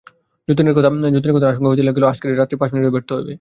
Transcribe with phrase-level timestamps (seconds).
[0.47, 0.75] যতীনের
[1.43, 3.29] আশঙ্কা হইতে লাগিল, আজকের রাত্রের পাঁচ মিনিটও ব্যর্থ হইবে।